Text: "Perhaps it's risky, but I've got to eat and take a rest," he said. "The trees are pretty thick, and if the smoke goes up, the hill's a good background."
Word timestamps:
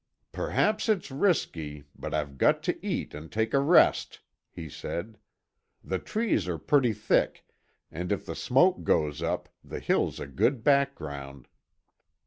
"Perhaps 0.31 0.89
it's 0.89 1.11
risky, 1.11 1.83
but 1.95 2.11
I've 2.11 2.39
got 2.39 2.63
to 2.63 2.83
eat 2.83 3.13
and 3.13 3.31
take 3.31 3.53
a 3.53 3.59
rest," 3.59 4.19
he 4.49 4.67
said. 4.67 5.19
"The 5.83 5.99
trees 5.99 6.47
are 6.47 6.57
pretty 6.57 6.91
thick, 6.91 7.45
and 7.91 8.11
if 8.11 8.25
the 8.25 8.33
smoke 8.33 8.81
goes 8.83 9.21
up, 9.21 9.47
the 9.63 9.79
hill's 9.79 10.19
a 10.19 10.25
good 10.25 10.63
background." 10.63 11.47